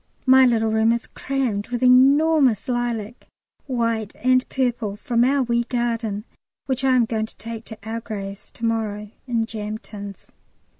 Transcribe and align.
My 0.25 0.47
little 0.47 0.71
room 0.71 0.91
is 0.93 1.05
crammed 1.05 1.67
with 1.67 1.83
enormous 1.83 2.67
lilac, 2.67 3.27
white 3.67 4.15
and 4.15 4.43
purple, 4.49 4.95
from 4.95 5.23
our 5.23 5.43
wee 5.43 5.63
garden, 5.65 6.25
which 6.65 6.83
I 6.83 6.95
am 6.95 7.05
going 7.05 7.27
to 7.27 7.37
take 7.37 7.65
to 7.65 7.77
our 7.83 7.99
graves 7.99 8.49
to 8.53 8.65
morrow 8.65 9.11
in 9.27 9.45
jam 9.45 9.77
tins. 9.77 10.31